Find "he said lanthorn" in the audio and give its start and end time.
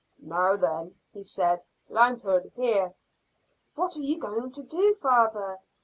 1.13-2.49